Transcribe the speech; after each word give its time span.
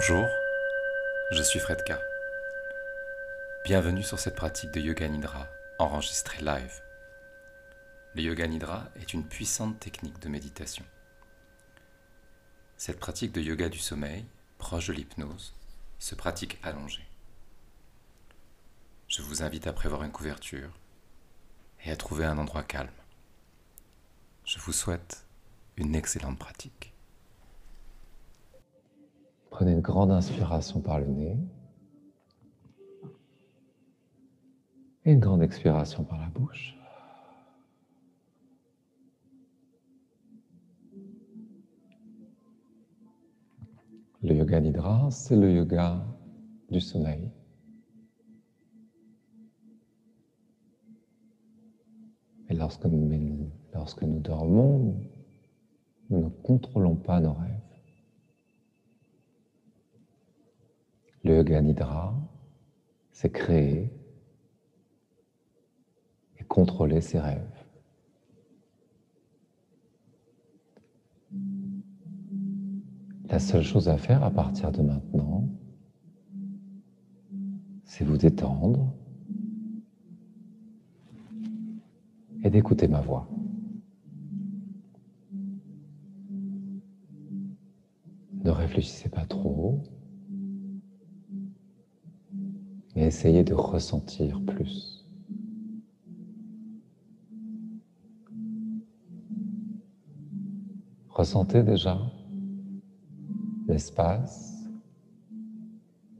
Bonjour, 0.00 0.28
je 1.32 1.42
suis 1.42 1.58
Fredka. 1.58 1.98
Bienvenue 3.64 4.04
sur 4.04 4.20
cette 4.20 4.36
pratique 4.36 4.70
de 4.70 4.78
Yoga 4.78 5.08
Nidra 5.08 5.48
enregistrée 5.80 6.40
live. 6.40 6.80
Le 8.14 8.22
Yoga 8.22 8.46
Nidra 8.46 8.90
est 8.94 9.12
une 9.12 9.26
puissante 9.26 9.80
technique 9.80 10.20
de 10.20 10.28
méditation. 10.28 10.84
Cette 12.76 13.00
pratique 13.00 13.32
de 13.32 13.40
yoga 13.40 13.68
du 13.68 13.80
sommeil, 13.80 14.24
proche 14.58 14.86
de 14.86 14.92
l'hypnose, 14.92 15.52
se 15.98 16.14
pratique 16.14 16.60
allongée. 16.62 17.08
Je 19.08 19.22
vous 19.22 19.42
invite 19.42 19.66
à 19.66 19.72
prévoir 19.72 20.04
une 20.04 20.12
couverture 20.12 20.70
et 21.84 21.90
à 21.90 21.96
trouver 21.96 22.24
un 22.24 22.38
endroit 22.38 22.62
calme. 22.62 22.88
Je 24.44 24.60
vous 24.60 24.72
souhaite 24.72 25.26
une 25.76 25.96
excellente 25.96 26.38
pratique. 26.38 26.94
Prenez 29.58 29.72
une 29.72 29.80
grande 29.80 30.12
inspiration 30.12 30.80
par 30.80 31.00
le 31.00 31.08
nez 31.08 31.36
et 35.04 35.10
une 35.10 35.18
grande 35.18 35.42
expiration 35.42 36.04
par 36.04 36.20
la 36.20 36.28
bouche. 36.28 36.78
Le 44.22 44.36
yoga 44.36 44.60
nidra, 44.60 45.10
c'est 45.10 45.34
le 45.34 45.52
yoga 45.52 46.06
du 46.70 46.80
sommeil. 46.80 47.28
Et 52.48 52.54
lorsque 52.54 52.84
nous, 52.84 53.50
lorsque 53.74 54.04
nous 54.04 54.20
dormons, 54.20 55.00
nous 56.10 56.20
ne 56.20 56.28
contrôlons 56.28 56.94
pas 56.94 57.18
nos 57.18 57.32
rêves. 57.32 57.67
Le 61.28 61.36
yoga 61.36 61.60
nidra, 61.60 62.14
c'est 63.12 63.30
créer 63.30 63.92
et 66.38 66.44
contrôler 66.44 67.02
ses 67.02 67.20
rêves. 67.20 67.66
La 73.28 73.38
seule 73.38 73.62
chose 73.62 73.90
à 73.90 73.98
faire 73.98 74.24
à 74.24 74.30
partir 74.30 74.72
de 74.72 74.80
maintenant, 74.80 75.46
c'est 77.84 78.04
vous 78.04 78.16
détendre 78.16 78.90
et 82.42 82.48
d'écouter 82.48 82.88
ma 82.88 83.02
voix. 83.02 83.28
Ne 88.32 88.50
réfléchissez 88.50 89.10
pas 89.10 89.26
trop, 89.26 89.82
mais 92.98 93.06
essayez 93.06 93.44
de 93.44 93.54
ressentir 93.54 94.40
plus. 94.44 95.06
Ressentez 101.08 101.62
déjà 101.62 101.96
l'espace 103.68 104.68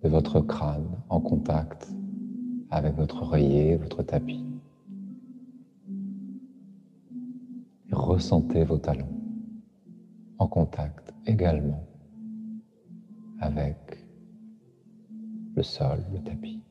de 0.04 0.08
votre 0.08 0.40
crâne 0.40 0.88
en 1.08 1.20
contact 1.20 1.88
avec 2.70 2.94
votre 2.94 3.22
oreiller, 3.22 3.74
votre 3.76 4.04
tapis. 4.04 4.44
Et 7.90 7.94
ressentez 7.94 8.62
vos 8.62 8.78
talons 8.78 9.20
en 10.38 10.46
contact 10.46 11.12
également 11.26 11.84
avec 13.40 13.76
le 15.56 15.62
sol, 15.64 16.04
le 16.12 16.22
tapis. 16.22 16.67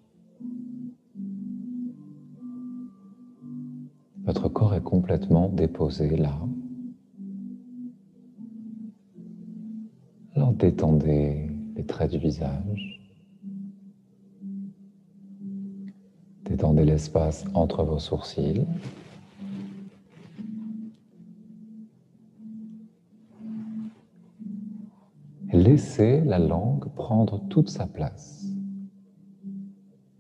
Votre 4.28 4.50
corps 4.50 4.76
est 4.76 4.84
complètement 4.84 5.50
déposé 5.50 6.18
là, 6.18 6.38
Alors 10.36 10.54
détendez 10.54 11.50
les 11.76 11.86
traits 11.86 12.12
du 12.12 12.20
visage. 12.20 13.02
Détendez 16.46 16.86
l'espace 16.86 17.46
entre 17.56 17.84
vos 17.84 17.98
sourcils. 17.98 18.68
laissez 25.54 26.22
la 26.22 26.38
langue 26.38 26.88
prendre 26.96 27.40
toute 27.50 27.70
sa 27.70 27.88
place 27.88 28.46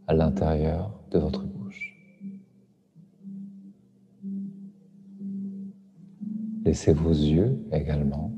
à 0.07 0.13
l'intérieur 0.13 0.91
de 1.11 1.19
votre 1.19 1.43
bouche. 1.43 1.57
Laissez 6.67 6.91
vos 6.91 7.11
yeux 7.11 7.65
également 7.71 8.29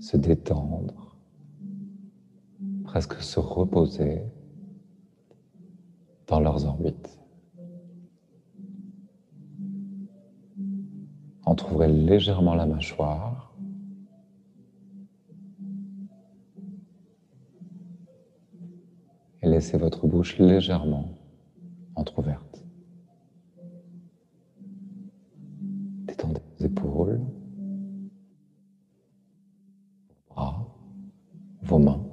se 0.00 0.16
détendre, 0.16 1.18
presque 2.82 3.20
se 3.20 3.38
reposer 3.38 4.22
dans 6.26 6.40
leurs 6.40 6.64
orbites. 6.64 7.20
Entr'ouvrez 11.44 11.92
légèrement 11.92 12.54
la 12.54 12.64
mâchoire. 12.64 13.54
Et 19.42 19.46
laissez 19.50 19.76
votre 19.76 20.06
bouche 20.06 20.38
légèrement 20.38 21.10
entr'ouverte. 21.96 22.63
Détendez 26.24 26.40
vos 26.58 26.64
épaules. 26.64 27.20
vos 31.64 31.78
mains. 31.78 32.04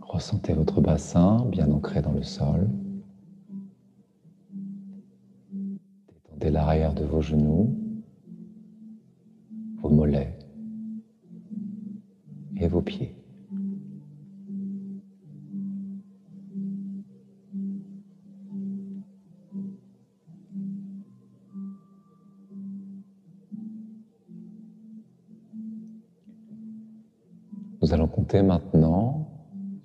Ressentez 0.00 0.52
votre 0.52 0.80
bassin 0.80 1.44
bien 1.46 1.70
ancré 1.70 2.02
dans 2.02 2.12
le 2.12 2.22
sol. 2.22 2.68
Détendez 5.52 6.50
l'arrière 6.50 6.94
de 6.94 7.04
vos 7.04 7.20
genoux, 7.20 7.76
vos 9.80 9.90
mollets 9.90 10.36
et 12.56 12.66
vos 12.66 12.82
pieds. 12.82 13.17
Compter 28.28 28.42
maintenant 28.42 29.26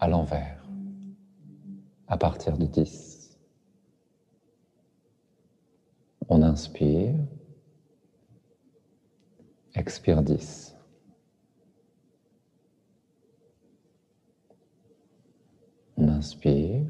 à 0.01 0.09
l'envers, 0.09 0.61
à 2.09 2.17
partir 2.17 2.57
de 2.57 2.65
10. 2.65 3.39
On 6.27 6.41
inspire, 6.41 7.15
expire 9.75 10.21
10. 10.21 10.75
On 15.95 16.09
inspire, 16.09 16.81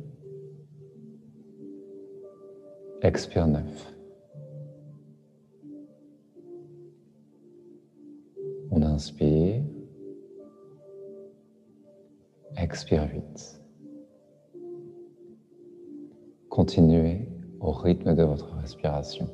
expire 3.03 3.45
9. 3.45 3.93
On 8.71 8.81
inspire, 8.81 9.61
expire 12.57 13.09
8. 13.11 13.61
Continuez 16.49 17.27
au 17.59 17.71
rythme 17.71 18.15
de 18.15 18.23
votre 18.23 18.55
respiration. 18.55 19.29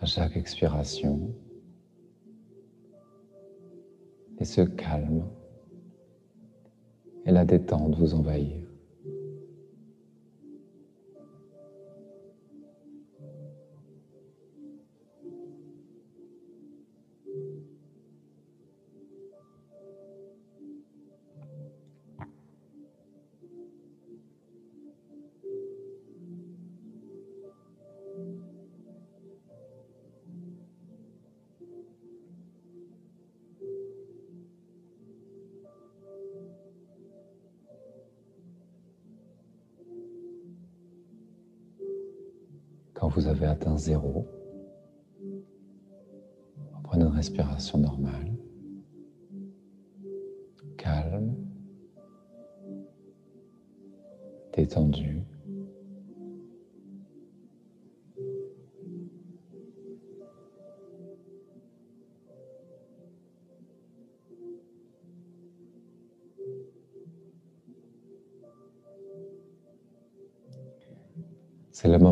À 0.00 0.06
chaque 0.06 0.36
expiration, 0.36 1.34
et 4.40 4.44
ce 4.44 4.62
calme 4.62 5.28
et 7.26 7.30
la 7.30 7.44
détente 7.44 7.94
vous 7.96 8.14
envahir. 8.14 8.59
Vous 43.08 43.26
avez 43.26 43.46
atteint 43.46 43.76
zéro, 43.76 44.26
prenez 46.82 47.04
une 47.04 47.12
respiration 47.12 47.78
normale, 47.78 48.36
calme, 50.76 51.34
détendue. 54.52 55.22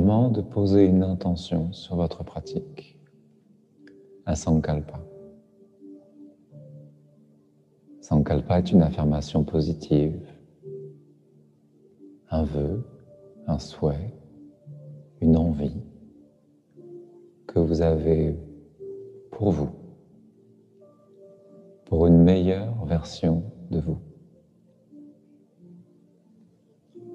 De 0.09 0.41
poser 0.41 0.87
une 0.87 1.03
intention 1.03 1.71
sur 1.75 1.97
votre 1.97 2.25
pratique, 2.25 2.99
un 4.25 4.35
sankalpa. 4.35 4.99
Sankalpa 8.01 8.59
est 8.59 8.73
une 8.73 8.81
affirmation 8.81 9.45
positive, 9.45 10.19
un 12.31 12.43
vœu, 12.43 12.83
un 13.47 13.59
souhait, 13.59 14.15
une 15.21 15.37
envie 15.37 15.83
que 17.47 17.59
vous 17.59 17.83
avez 17.83 18.35
pour 19.31 19.51
vous, 19.51 19.71
pour 21.85 22.07
une 22.07 22.23
meilleure 22.23 22.83
version 22.87 23.43
de 23.71 23.81
vous. 23.81 23.99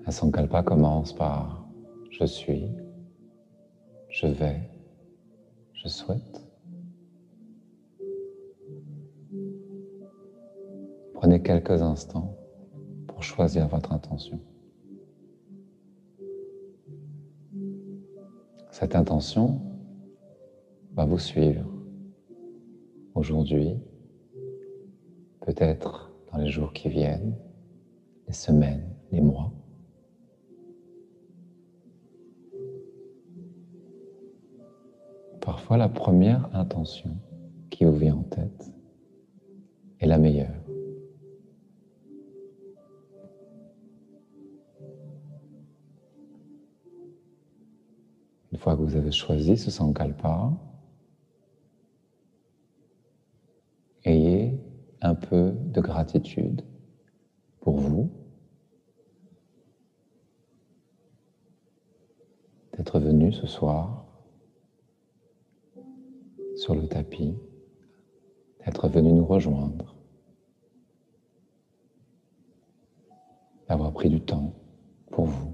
Un 0.06 0.12
sankalpa 0.12 0.62
commence 0.62 1.12
par 1.12 1.64
je 2.12 2.26
suis, 2.26 2.68
je 4.14 4.28
vais, 4.28 4.62
je 5.74 5.88
souhaite. 5.88 6.46
Prenez 11.16 11.42
quelques 11.42 11.82
instants 11.82 12.38
pour 13.08 13.24
choisir 13.24 13.68
votre 13.68 13.92
intention. 13.92 14.40
Cette 18.70 18.96
intention 18.96 19.60
va 20.94 21.06
vous 21.06 21.18
suivre 21.18 21.66
aujourd'hui, 23.16 23.80
peut-être 25.42 26.12
dans 26.32 26.38
les 26.38 26.50
jours 26.50 26.72
qui 26.74 26.90
viennent, 26.90 27.36
les 28.28 28.34
semaines, 28.34 28.88
les 29.12 29.22
mois. 29.22 29.52
Parfois, 35.54 35.78
la 35.78 35.88
première 35.88 36.50
intention 36.56 37.16
qui 37.70 37.86
vous 37.86 37.96
vient 37.96 38.16
en 38.16 38.24
tête 38.24 38.72
est 40.00 40.08
la 40.08 40.18
meilleure. 40.18 40.50
Une 48.52 48.58
fois 48.58 48.76
que 48.76 48.82
vous 48.82 48.96
avez 48.96 49.12
choisi 49.12 49.56
ce 49.56 49.70
sankalpa, 49.70 50.52
ayez 54.06 54.60
un 55.02 55.14
peu 55.14 55.52
de 55.52 55.82
gratitude 55.82 56.64
pour 57.62 57.78
vous 57.78 58.10
d'être 62.76 63.00
venu 63.00 63.32
ce 63.32 63.46
soir 63.46 64.03
sur 66.56 66.76
le 66.76 66.88
tapis, 66.88 67.36
d'être 68.66 68.88
venu 68.88 69.12
nous 69.12 69.26
rejoindre, 69.26 69.96
d'avoir 73.68 73.92
pris 73.92 74.10
du 74.10 74.22
temps 74.22 74.54
pour 75.12 75.26
vous. 75.26 75.54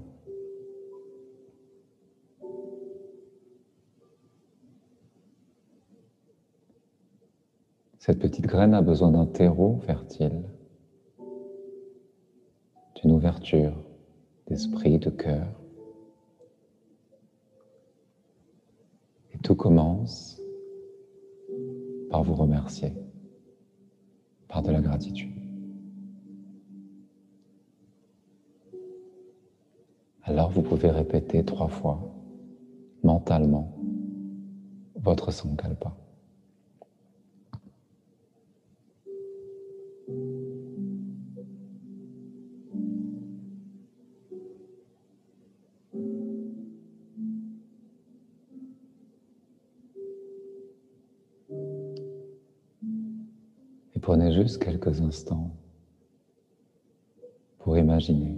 Cette 7.98 8.18
petite 8.18 8.46
graine 8.46 8.74
a 8.74 8.80
besoin 8.80 9.10
d'un 9.10 9.26
terreau 9.26 9.78
fertile, 9.86 10.42
d'une 12.96 13.12
ouverture 13.12 13.74
d'esprit, 14.46 14.98
de 14.98 15.10
cœur. 15.10 15.46
Et 19.32 19.38
tout 19.38 19.54
commence 19.54 20.39
par 22.10 22.22
vous 22.22 22.34
remercier, 22.34 22.92
par 24.48 24.62
de 24.62 24.72
la 24.72 24.80
gratitude. 24.80 25.30
Alors 30.24 30.50
vous 30.50 30.62
pouvez 30.62 30.90
répéter 30.90 31.44
trois 31.44 31.68
fois 31.68 32.00
mentalement 33.02 33.74
votre 34.96 35.30
sankalpa. 35.30 35.96
Juste 54.42 54.62
quelques 54.62 55.02
instants 55.02 55.50
pour 57.58 57.76
imaginer. 57.76 58.34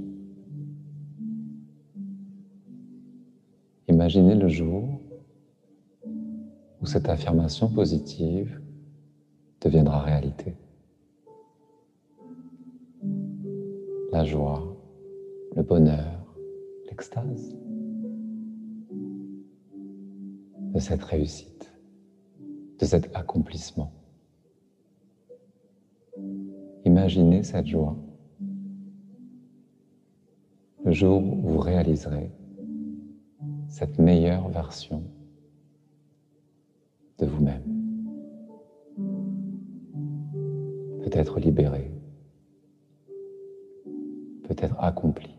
Imaginez 3.89 4.35
le 4.35 4.49
jour 4.49 5.01
où 6.81 6.87
cette 6.87 7.09
affirmation 7.09 7.69
positive 7.69 8.61
deviendra 9.61 10.01
réalité. 10.01 10.57
La 14.11 14.25
joie, 14.25 14.77
le 15.55 15.63
bonheur, 15.63 16.35
l'extase 16.87 17.57
de 20.75 20.79
cette 20.81 21.05
réussite, 21.05 21.71
de 22.81 22.87
cet 22.87 23.15
accomplissement. 23.15 23.93
Imaginez 27.03 27.43
cette 27.43 27.67
joie. 27.67 27.97
Le 30.85 30.93
jour 30.93 31.21
où 31.21 31.35
vous 31.35 31.59
réaliserez 31.59 32.31
cette 33.67 33.99
meilleure 33.99 34.49
version 34.51 35.03
de 37.19 37.27
vous-même. 37.27 37.65
Peut-être 41.03 41.41
libéré, 41.41 41.91
peut-être 44.45 44.77
accompli. 44.79 45.37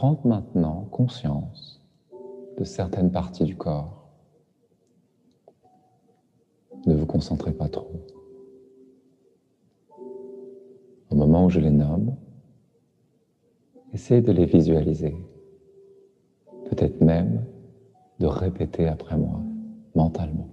Prendre 0.00 0.26
maintenant 0.26 0.86
conscience 0.90 1.78
de 2.56 2.64
certaines 2.64 3.12
parties 3.12 3.44
du 3.44 3.54
corps. 3.54 4.08
Ne 6.86 6.94
vous 6.94 7.04
concentrez 7.04 7.52
pas 7.52 7.68
trop. 7.68 8.00
Au 11.10 11.14
moment 11.14 11.44
où 11.44 11.50
je 11.50 11.60
les 11.60 11.70
nomme, 11.70 12.16
essayez 13.92 14.22
de 14.22 14.32
les 14.32 14.46
visualiser. 14.46 15.14
Peut-être 16.70 17.02
même 17.02 17.44
de 18.20 18.26
répéter 18.26 18.88
après 18.88 19.18
moi, 19.18 19.42
mentalement. 19.94 20.48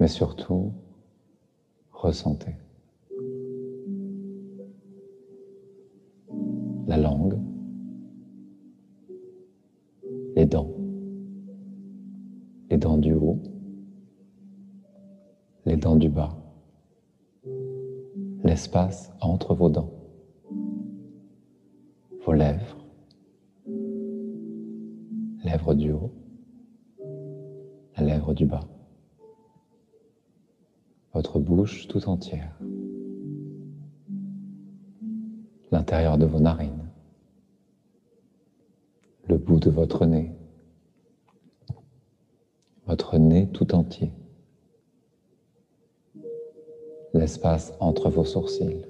Mais 0.00 0.08
surtout, 0.08 0.72
ressentez. 1.92 2.56
La 6.92 6.98
langue, 6.98 7.38
les 10.36 10.44
dents, 10.44 10.70
les 12.68 12.76
dents 12.76 12.98
du 12.98 13.14
haut, 13.14 13.38
les 15.64 15.78
dents 15.78 15.96
du 15.96 16.10
bas, 16.10 16.36
l'espace 18.44 19.10
entre 19.22 19.54
vos 19.54 19.70
dents, 19.70 19.90
vos 22.26 22.34
lèvres, 22.34 22.76
lèvres 25.44 25.72
du 25.72 25.92
haut, 25.92 26.12
la 27.96 28.04
lèvre 28.04 28.34
du 28.34 28.44
bas, 28.44 28.68
votre 31.14 31.38
bouche 31.38 31.88
tout 31.88 32.06
entière, 32.06 32.60
l'intérieur 35.70 36.18
de 36.18 36.26
vos 36.26 36.38
narines, 36.38 36.81
de 39.58 39.70
votre 39.70 40.06
nez, 40.06 40.32
votre 42.86 43.18
nez 43.18 43.48
tout 43.52 43.74
entier, 43.74 44.12
l'espace 47.14 47.72
entre 47.80 48.08
vos 48.08 48.24
sourcils, 48.24 48.86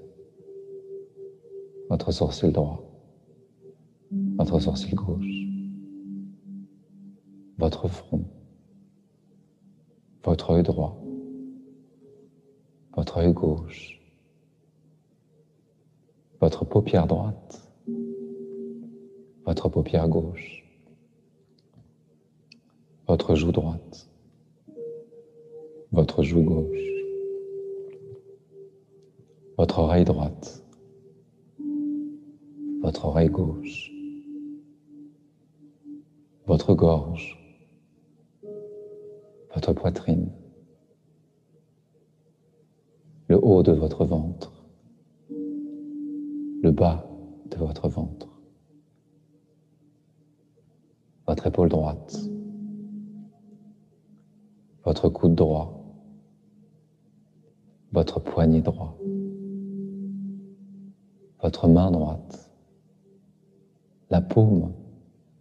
votre 1.88 2.12
sourcil 2.12 2.52
droit, 2.52 2.82
votre 4.38 4.60
sourcil 4.60 4.94
gauche, 4.94 5.46
votre 7.58 7.88
front, 7.88 8.24
votre 10.24 10.50
œil 10.50 10.62
droit, 10.62 10.96
votre 12.96 13.18
œil 13.18 13.32
gauche, 13.32 14.00
votre 16.40 16.64
paupière 16.64 17.06
droite, 17.06 17.71
votre 19.52 19.68
paupière 19.68 20.08
gauche, 20.08 20.64
votre 23.06 23.34
joue 23.34 23.52
droite, 23.52 24.08
votre 25.90 26.22
joue 26.22 26.40
gauche, 26.42 26.88
votre 29.58 29.80
oreille 29.80 30.06
droite, 30.06 30.64
votre 32.80 33.04
oreille 33.04 33.28
gauche, 33.28 33.92
votre 36.46 36.72
gorge, 36.72 37.38
votre 39.54 39.74
poitrine, 39.74 40.30
le 43.28 43.36
haut 43.36 43.62
de 43.62 43.72
votre 43.72 44.06
ventre, 44.06 44.64
le 45.28 46.70
bas 46.70 47.06
de 47.50 47.58
votre 47.58 47.90
ventre, 47.90 48.31
votre 51.32 51.46
épaule 51.46 51.70
droite, 51.70 52.14
votre 54.84 55.08
coude 55.08 55.34
droit, 55.34 55.82
votre 57.90 58.20
poignet 58.20 58.60
droit, 58.60 58.98
votre 61.42 61.68
main 61.68 61.90
droite, 61.90 62.50
la 64.10 64.20
paume 64.20 64.74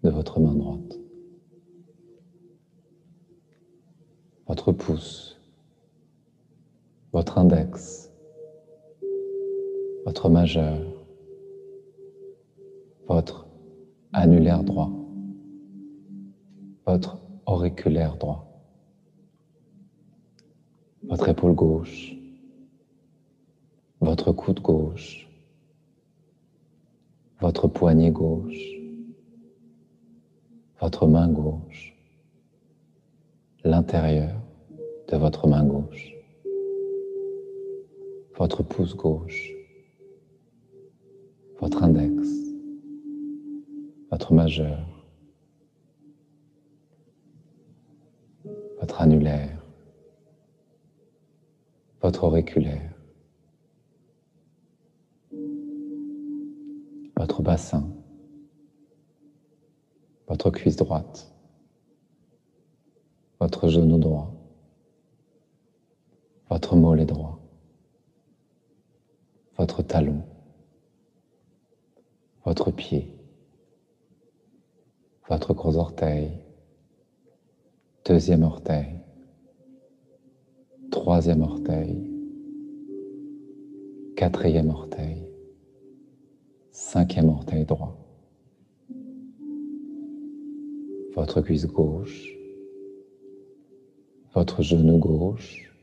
de 0.02 0.10
votre 0.10 0.40
main 0.40 0.56
droite, 0.56 0.98
votre 4.48 4.72
pouce, 4.72 5.42
votre 7.12 7.38
index, 7.38 8.10
votre 10.06 10.30
majeur, 10.30 10.80
votre 13.10 13.46
annulaire 14.14 14.64
droit, 14.64 15.00
votre 16.86 17.18
auriculaire 17.46 18.16
droit, 18.18 18.46
votre 21.04 21.30
épaule 21.30 21.54
gauche, 21.54 22.16
votre 24.00 24.32
coude 24.32 24.60
gauche, 24.62 25.28
votre 27.40 27.68
poignet 27.68 28.12
gauche, 28.12 28.78
votre 30.80 31.06
main 31.08 31.28
gauche, 31.28 31.96
l'intérieur 33.64 34.36
de 35.10 35.18
votre 35.18 35.48
main 35.48 35.66
gauche, 35.66 36.16
votre 38.38 38.64
pouce 38.64 38.96
gauche, 38.96 39.52
votre 41.60 41.84
index, 41.84 42.28
votre 44.10 44.34
majeur, 44.34 44.80
votre 48.82 49.00
annulaire, 49.00 49.64
votre 52.02 52.24
auriculaire, 52.24 52.92
votre 57.16 57.44
bassin, 57.44 57.88
votre 60.28 60.50
cuisse 60.50 60.78
droite, 60.78 61.32
votre 63.40 63.70
genou 63.70 64.00
droit, 64.00 64.34
votre 66.50 66.76
mollet 66.76 67.06
droit, 67.06 67.40
votre 69.60 69.84
talon, 69.84 70.24
votre 72.46 72.72
pied, 72.72 73.16
votre 75.30 75.54
gros 75.54 75.78
orteil, 75.78 76.41
deuxième 78.12 78.44
orteil, 78.44 79.00
troisième 80.91 81.44
orteil, 81.44 81.96
quatrième 84.18 84.70
orteil, 84.70 85.25
cinquième 86.72 87.30
orteil 87.30 87.63
droit, 87.63 87.96
votre 91.15 91.39
cuisse 91.39 91.65
gauche, 91.65 92.36
votre 94.36 94.62
genou 94.62 94.98
gauche, 94.98 95.74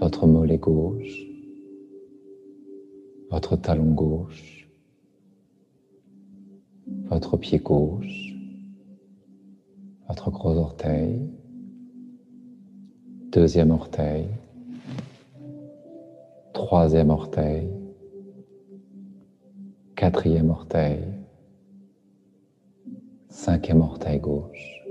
votre 0.00 0.26
mollet 0.26 0.56
gauche, 0.56 1.26
votre 3.30 3.56
talon 3.56 3.92
gauche, 3.92 4.70
votre 7.10 7.36
pied 7.36 7.58
gauche, 7.58 8.27
votre 10.08 10.30
gros 10.30 10.56
orteil, 10.56 11.30
deuxième 13.30 13.70
orteil, 13.70 14.26
troisième 16.54 17.10
orteil, 17.10 17.68
quatrième 19.94 20.48
orteil, 20.50 21.04
cinquième 23.28 23.82
orteil 23.82 24.18
gauche. 24.18 24.82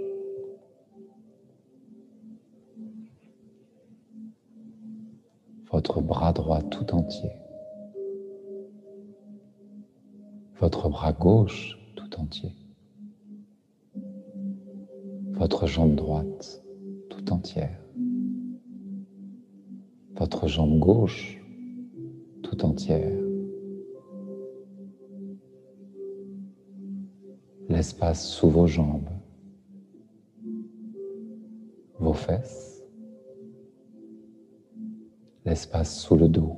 Votre 5.72 6.00
bras 6.02 6.32
droit 6.32 6.62
tout 6.62 6.94
entier. 6.94 7.32
Votre 10.60 10.90
bras 10.90 11.12
gauche 11.12 11.78
tout 11.96 12.20
entier. 12.20 12.52
Votre 15.38 15.68
jambe 15.68 15.96
droite 15.96 16.64
tout 17.10 17.32
entière. 17.32 17.80
Votre 20.16 20.48
jambe 20.48 20.80
gauche 20.80 21.40
tout 22.42 22.66
entière. 22.66 23.28
l'espace 27.70 28.28
sous 28.28 28.50
vos 28.50 28.68
jambes, 28.68 29.10
vos 32.00 32.14
fesses, 32.14 32.84
l'espace 35.46 36.00
sous 36.00 36.16
le 36.16 36.28
dos, 36.28 36.58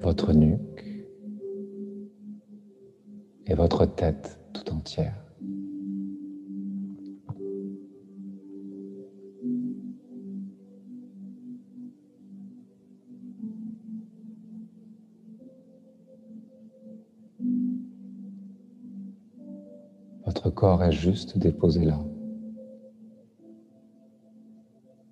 votre 0.00 0.32
nuque 0.32 1.06
et 3.46 3.54
votre 3.54 3.84
tête 3.84 4.41
Votre 20.24 20.50
corps 20.50 20.82
est 20.84 20.92
juste 20.92 21.38
déposé 21.38 21.84
là, 21.84 21.98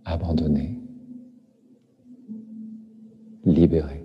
abandonné, 0.04 0.80
libéré. 3.44 3.99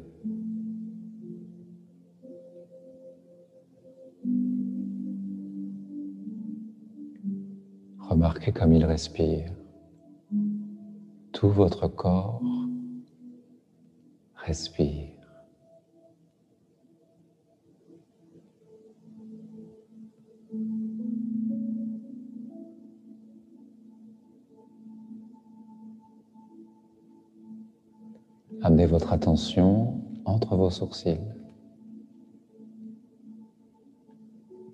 Remarquez 8.25 8.51
comme 8.51 8.74
il 8.74 8.84
respire 8.84 9.51
Tout 11.32 11.50
votre 11.50 11.88
corps 11.88 12.41
respire. 14.34 15.12
Amenez 28.63 28.88
votre 28.88 29.13
attention 29.13 30.01
entre 30.25 30.55
vos 30.55 30.72
sourcils 30.72 31.20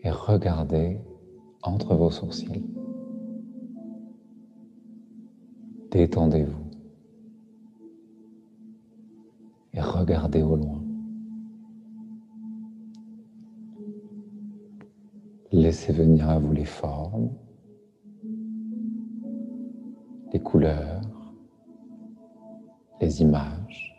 et 0.03 0.10
regardez 0.10 1.01
entre 1.63 1.96
vos 1.96 2.12
sourcils. 2.12 2.63
Détendez-vous 5.91 6.71
et 9.74 9.81
regardez 9.81 10.41
au 10.41 10.55
loin. 10.55 10.81
Laissez 15.51 15.91
venir 15.91 16.29
à 16.29 16.39
vous 16.39 16.53
les 16.53 16.65
formes, 16.65 17.29
les 20.31 20.39
couleurs, 20.39 21.01
les 23.01 23.21
images, 23.21 23.93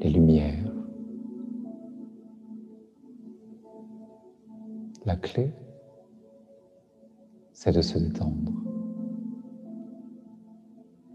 les 0.00 0.10
lumières. 0.10 0.72
La 5.04 5.14
clé, 5.14 5.52
c'est 7.52 7.72
de 7.72 7.82
se 7.82 7.98
détendre, 7.98 8.52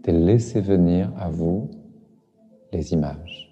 de 0.04 0.12
laisser 0.12 0.60
venir 0.60 1.12
à 1.16 1.28
vous 1.30 1.70
les 2.72 2.92
images. 2.92 3.48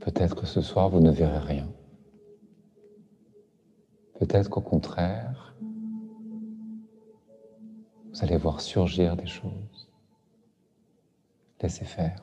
Peut-être 0.00 0.36
que 0.36 0.46
ce 0.46 0.60
soir, 0.60 0.88
vous 0.88 1.00
ne 1.00 1.10
verrez 1.10 1.38
rien. 1.38 1.68
Peut-être 4.18 4.48
qu'au 4.48 4.60
contraire, 4.60 5.56
vous 8.12 8.24
allez 8.24 8.36
voir 8.36 8.60
surgir 8.60 9.16
des 9.16 9.26
choses. 9.26 9.90
Laissez 11.60 11.84
faire. 11.84 12.22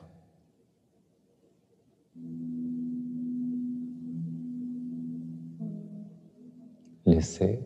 Laissez 7.06 7.60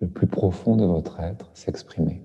le 0.00 0.08
plus 0.08 0.26
profond 0.48 0.76
de 0.76 0.86
votre 0.86 1.20
être 1.20 1.50
s'exprimer. 1.52 2.22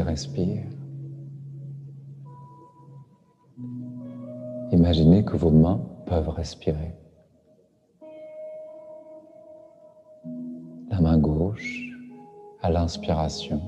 Respire. 0.00 0.64
Imaginez 4.72 5.24
que 5.24 5.36
vos 5.36 5.50
mains 5.50 5.80
peuvent 6.06 6.30
respirer. 6.30 6.94
La 10.90 11.00
main 11.00 11.18
gauche 11.18 11.82
à 12.62 12.70
l'inspiration. 12.70 13.60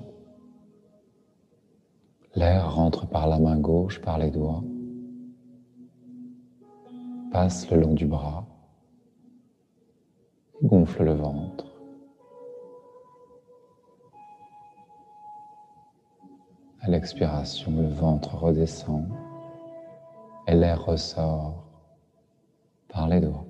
L'air 2.34 2.74
rentre 2.74 3.06
par 3.06 3.28
la 3.28 3.38
main 3.38 3.58
gauche, 3.58 4.00
par 4.00 4.18
les 4.18 4.30
doigts, 4.30 4.64
passe 7.30 7.70
le 7.70 7.80
long 7.80 7.94
du 7.94 8.06
bras, 8.06 8.46
gonfle 10.62 11.04
le 11.04 11.14
ventre. 11.14 11.73
À 16.86 16.90
l'expiration, 16.90 17.72
le 17.74 17.88
ventre 17.88 18.34
redescend 18.34 19.08
et 20.46 20.54
l'air 20.54 20.84
ressort 20.84 21.64
par 22.88 23.08
les 23.08 23.22
doigts. 23.22 23.46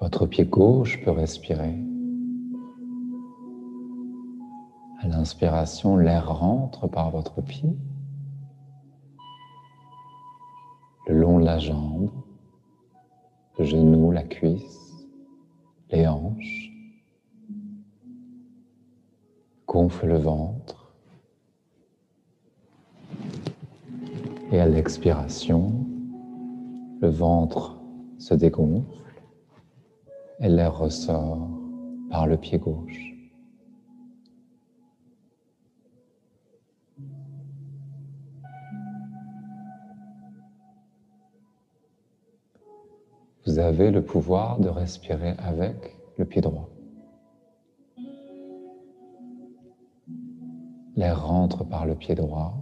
Votre 0.00 0.24
pied 0.24 0.46
gauche 0.46 1.04
peut 1.04 1.10
respirer. 1.10 1.78
À 5.02 5.08
l'inspiration, 5.08 5.98
l'air 5.98 6.38
rentre 6.38 6.86
par 6.86 7.10
votre 7.10 7.42
pied 7.42 7.76
le 11.06 11.18
long 11.18 11.38
de 11.40 11.44
la 11.44 11.58
jambe, 11.58 12.10
le 13.58 13.64
genou, 13.64 14.10
la 14.10 14.22
cuisse, 14.22 15.06
les 15.90 16.06
hanches. 16.06 16.70
Gonfle 19.66 20.06
le 20.06 20.18
ventre. 20.18 20.92
Et 24.52 24.58
à 24.58 24.66
l'expiration, 24.66 25.72
le 27.00 27.08
ventre 27.08 27.78
se 28.18 28.34
dégonfle 28.34 29.14
et 30.40 30.48
l'air 30.48 30.76
ressort 30.76 31.48
par 32.10 32.26
le 32.26 32.36
pied 32.36 32.58
gauche. 32.58 33.19
Avez 43.60 43.90
le 43.90 44.04
pouvoir 44.04 44.58
de 44.58 44.68
respirer 44.68 45.34
avec 45.38 45.96
le 46.16 46.24
pied 46.24 46.40
droit. 46.40 46.68
L'air 50.96 51.26
rentre 51.26 51.64
par 51.64 51.86
le 51.86 51.94
pied 51.94 52.14
droit, 52.14 52.54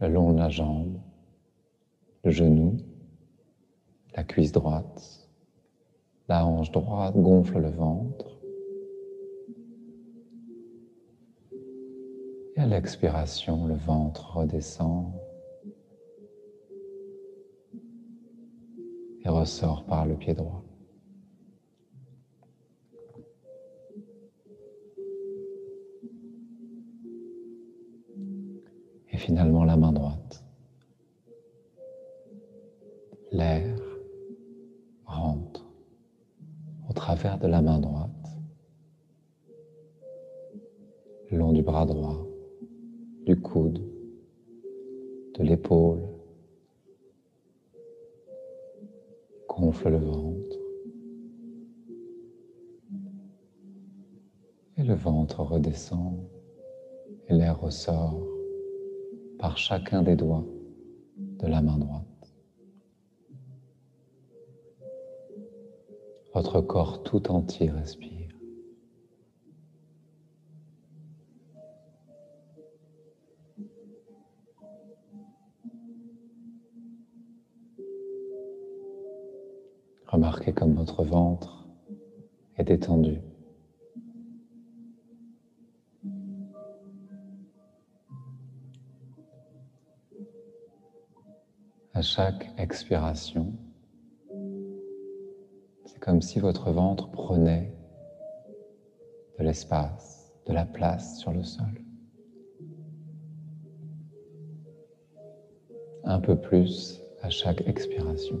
le 0.00 0.08
long 0.08 0.32
de 0.32 0.38
la 0.38 0.48
jambe, 0.48 0.98
le 2.24 2.30
genou, 2.30 2.76
la 4.14 4.24
cuisse 4.24 4.52
droite, 4.52 5.28
la 6.28 6.44
hanche 6.44 6.70
droite 6.70 7.16
gonfle 7.16 7.58
le 7.58 7.70
ventre. 7.70 8.26
Et 12.56 12.60
à 12.60 12.66
l'expiration, 12.66 13.66
le 13.66 13.74
ventre 13.74 14.36
redescend 14.36 15.12
ressort 19.42 19.84
par 19.86 20.06
le 20.06 20.14
pied 20.14 20.34
droit. 20.34 20.62
Et 29.10 29.18
finalement 29.18 29.64
la 29.64 29.76
main 29.76 29.92
droite. 29.92 30.44
L'air 33.32 33.76
rentre 35.06 35.66
au 36.88 36.92
travers 36.92 37.38
de 37.38 37.48
la 37.48 37.62
main 37.62 37.80
droite, 37.80 38.28
le 41.30 41.38
long 41.38 41.52
du 41.52 41.62
bras 41.62 41.86
droit, 41.86 42.26
du 43.26 43.40
coude, 43.40 43.82
de 45.36 45.42
l'épaule, 45.42 46.02
gonfle 49.72 49.88
le 49.88 49.98
ventre. 49.98 50.58
Et 54.76 54.82
le 54.82 54.94
ventre 54.94 55.40
redescend 55.40 56.18
et 57.28 57.32
l'air 57.32 57.58
ressort 57.58 58.20
par 59.38 59.56
chacun 59.56 60.02
des 60.02 60.16
doigts 60.16 60.44
de 61.16 61.46
la 61.46 61.62
main 61.62 61.78
droite. 61.78 62.04
Votre 66.34 66.60
corps 66.60 67.02
tout 67.02 67.30
entier 67.30 67.70
respire. 67.70 68.21
Remarquez 80.42 80.58
comme 80.58 80.74
votre 80.74 81.04
ventre 81.04 81.68
est 82.58 82.64
détendu. 82.64 83.20
À 91.94 92.02
chaque 92.02 92.50
expiration, 92.58 93.52
c'est 95.84 96.00
comme 96.00 96.20
si 96.20 96.40
votre 96.40 96.72
ventre 96.72 97.08
prenait 97.12 97.72
de 99.38 99.44
l'espace, 99.44 100.32
de 100.46 100.52
la 100.52 100.64
place 100.64 101.20
sur 101.20 101.32
le 101.32 101.44
sol. 101.44 101.84
Un 106.02 106.18
peu 106.18 106.36
plus 106.36 107.00
à 107.20 107.30
chaque 107.30 107.60
expiration. 107.68 108.40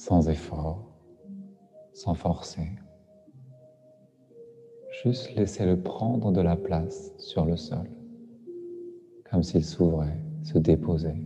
Sans 0.00 0.30
effort, 0.30 0.82
sans 1.92 2.14
forcer. 2.14 2.70
Juste 5.02 5.34
laissez-le 5.34 5.82
prendre 5.82 6.32
de 6.32 6.40
la 6.40 6.56
place 6.56 7.12
sur 7.18 7.44
le 7.44 7.58
sol, 7.58 7.90
comme 9.30 9.42
s'il 9.42 9.62
s'ouvrait, 9.62 10.18
se 10.42 10.56
déposait. 10.56 11.22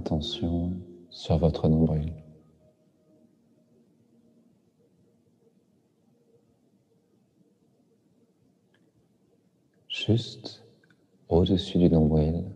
Attention 0.00 0.72
sur 1.10 1.36
votre 1.36 1.68
nombril. 1.68 2.14
Juste 9.88 10.64
au-dessus 11.28 11.76
du 11.76 11.90
nombril, 11.90 12.46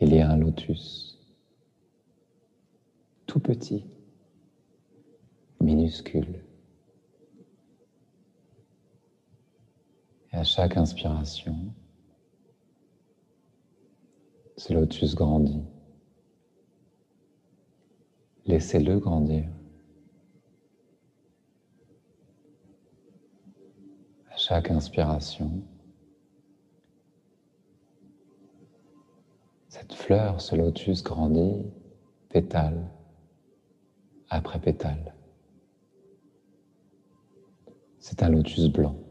il 0.00 0.14
y 0.14 0.20
a 0.20 0.30
un 0.30 0.36
lotus, 0.36 1.18
tout 3.26 3.40
petit, 3.40 3.84
minuscule. 5.60 6.44
Et 10.32 10.36
à 10.36 10.44
chaque 10.44 10.76
inspiration, 10.76 11.74
ce 14.56 14.72
lotus 14.72 15.14
grandit. 15.14 15.62
Laissez-le 18.46 18.98
grandir. 18.98 19.48
À 24.30 24.36
chaque 24.36 24.70
inspiration, 24.70 25.62
cette 29.68 29.94
fleur, 29.94 30.40
ce 30.40 30.54
lotus 30.54 31.02
grandit 31.02 31.64
pétale 32.28 32.90
après 34.28 34.60
pétale. 34.60 35.14
C'est 37.98 38.22
un 38.22 38.28
lotus 38.28 38.68
blanc. 38.68 39.03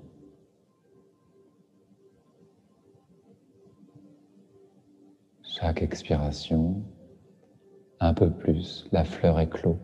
Chaque 5.74 5.82
expiration, 5.82 6.84
un 8.00 8.14
peu 8.14 8.30
plus, 8.30 8.88
la 8.92 9.04
fleur 9.04 9.40
éclot. 9.40 9.80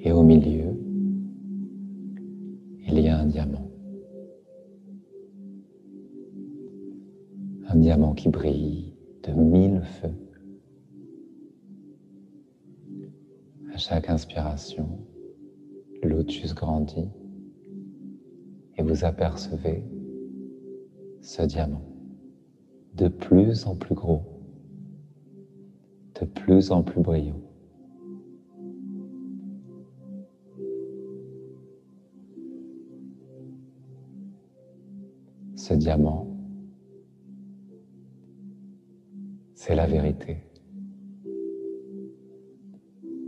Et 0.00 0.10
au 0.10 0.24
milieu, 0.24 0.74
il 2.88 2.98
y 2.98 3.08
a 3.08 3.18
un 3.18 3.26
diamant. 3.26 3.70
Un 7.68 7.76
diamant 7.76 8.14
qui 8.14 8.30
brille 8.30 8.94
de 9.22 9.32
mille 9.32 9.82
feux. 9.82 10.14
À 13.72 13.76
chaque 13.76 14.10
inspiration, 14.10 14.88
lotus 16.02 16.52
grandit 16.52 17.10
vous 18.86 19.04
apercevez 19.04 19.82
ce 21.20 21.42
diamant 21.42 21.82
de 22.94 23.08
plus 23.08 23.66
en 23.66 23.74
plus 23.74 23.94
gros, 23.96 24.22
de 26.20 26.24
plus 26.24 26.70
en 26.70 26.82
plus 26.82 27.02
brillant. 27.02 27.40
Ce 35.56 35.74
diamant, 35.74 36.28
c'est 39.54 39.74
la 39.74 39.86
vérité. 39.86 40.38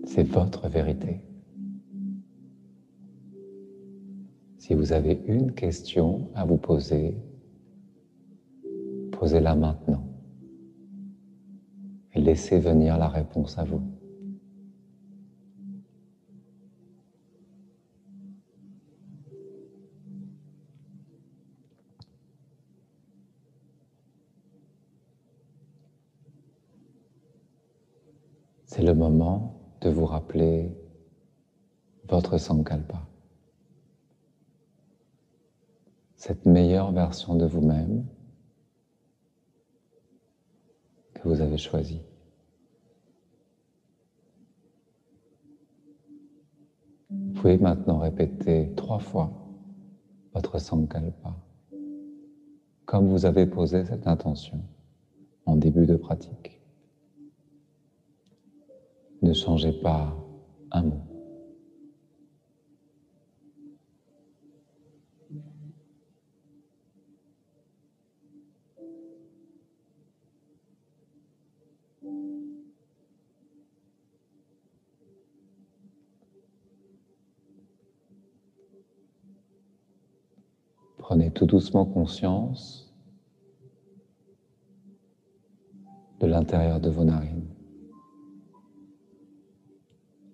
C'est 0.05 0.23
votre 0.23 0.69
vérité. 0.69 1.28
Si 4.69 4.75
vous 4.75 4.93
avez 4.93 5.19
une 5.25 5.53
question 5.55 6.29
à 6.35 6.45
vous 6.45 6.59
poser, 6.59 7.17
posez-la 9.13 9.55
maintenant 9.55 10.05
et 12.13 12.21
laissez 12.21 12.59
venir 12.59 12.99
la 12.99 13.09
réponse 13.09 13.57
à 13.57 13.65
vous. 13.65 13.81
C'est 28.67 28.83
le 28.83 28.93
moment 28.93 29.55
de 29.81 29.89
vous 29.89 30.05
rappeler 30.05 30.77
votre 32.07 32.37
sankalpa. 32.37 33.01
Cette 36.19 36.47
meilleure 36.47 36.91
version 36.91 37.37
de 37.37 37.47
vous-même 37.47 38.05
que 41.15 41.29
vous 41.29 41.41
avez 41.41 41.57
choisie. 41.57 42.03
Vous 47.09 47.33
pouvez 47.35 47.57
maintenant 47.57 47.99
répéter 47.99 48.73
trois 48.75 48.99
fois 48.99 49.33
votre 50.35 50.59
sankalpa, 50.59 51.37
comme 52.85 53.09
vous 53.09 53.25
avez 53.25 53.47
posé 53.47 53.85
cette 53.85 54.09
intention 54.09 54.61
en 55.47 55.55
début 55.55 55.87
de 55.87 55.95
pratique. 55.95 56.61
Ne 59.23 59.33
changez 59.33 59.73
pas 59.73 60.17
un 60.73 60.83
mot. 60.83 61.08
Tout 81.39 81.47
doucement 81.47 81.85
conscience 81.85 82.93
de 86.19 86.27
l'intérieur 86.27 86.81
de 86.81 86.91
vos 86.91 87.05
narines 87.05 87.47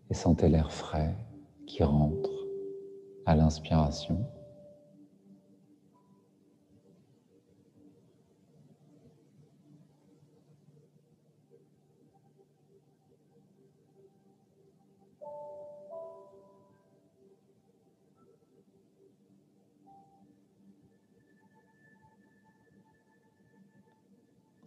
et 0.08 0.14
sentez 0.14 0.48
l'air 0.48 0.72
frais 0.72 1.14
qui 1.66 1.82
rentre 1.82 2.30
à 3.26 3.36
l'inspiration. 3.36 4.26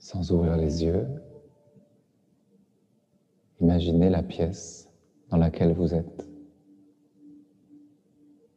Sans 0.07 0.31
ouvrir 0.31 0.55
les 0.55 0.85
yeux, 0.85 1.05
imaginez 3.59 4.09
la 4.09 4.23
pièce 4.23 4.89
dans 5.29 5.35
laquelle 5.35 5.73
vous 5.73 5.93
êtes. 5.93 6.25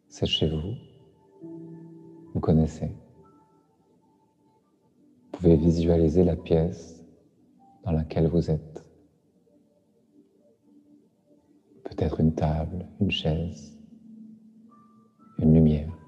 C'est 0.06 0.26
chez 0.26 0.48
vous. 0.48 0.76
Vous 2.32 2.38
connaissez. 2.38 2.94
Vous 5.24 5.38
pouvez 5.38 5.56
visualiser 5.56 6.22
la 6.22 6.36
pièce 6.36 7.04
dans 7.82 7.90
laquelle 7.90 8.28
vous 8.28 8.48
êtes. 8.48 8.84
Peut-être 11.82 12.20
une 12.20 12.32
table, 12.32 12.86
une 13.00 13.10
chaise, 13.10 13.76
une 15.40 15.52
lumière. 15.52 15.99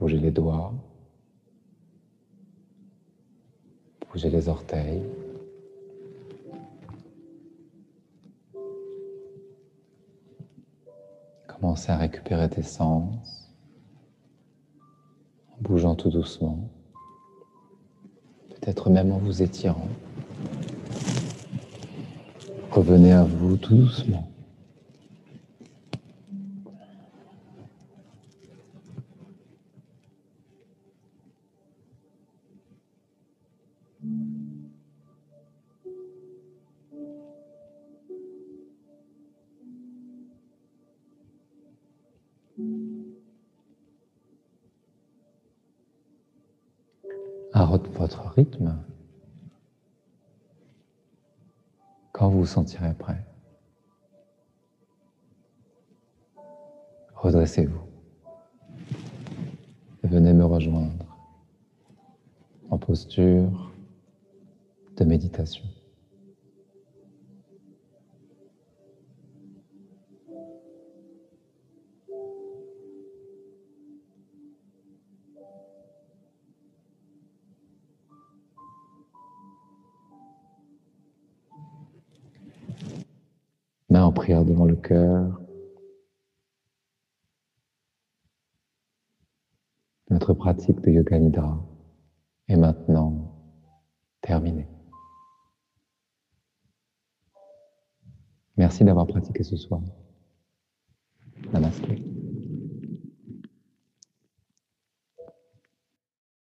Bougez 0.00 0.18
les 0.18 0.30
doigts, 0.30 0.72
bougez 4.10 4.30
les 4.30 4.48
orteils. 4.48 5.02
Commencez 11.46 11.92
à 11.92 11.98
récupérer 11.98 12.48
des 12.48 12.62
sens 12.62 13.52
en 15.50 15.60
bougeant 15.60 15.94
tout 15.94 16.08
doucement, 16.08 16.58
peut-être 18.48 18.88
même 18.88 19.12
en 19.12 19.18
vous 19.18 19.42
étirant. 19.42 19.88
Revenez 22.70 23.12
à 23.12 23.24
vous 23.24 23.58
tout 23.58 23.74
doucement. 23.74 24.29
Sentirez 52.50 52.94
prêt. 52.94 53.24
Redressez-vous 57.14 57.80
et 60.02 60.06
venez 60.06 60.32
me 60.32 60.44
rejoindre 60.44 61.16
en 62.70 62.78
posture 62.78 63.70
de 64.96 65.04
méditation. 65.04 65.64
Notre 90.10 90.34
pratique 90.34 90.80
de 90.80 90.90
Yoga 90.90 91.18
Nidra 91.18 91.64
est 92.48 92.56
maintenant 92.56 93.32
terminée. 94.20 94.68
Merci 98.56 98.84
d'avoir 98.84 99.06
pratiqué 99.06 99.42
ce 99.42 99.56
soir. 99.56 99.80
Namaste. 101.52 101.86